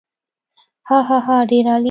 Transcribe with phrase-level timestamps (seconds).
[0.89, 1.79] هاهاها ډېر عالي.